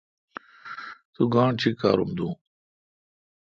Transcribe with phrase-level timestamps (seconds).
[1.13, 2.33] تو گانٹھ چیکّارام دون۔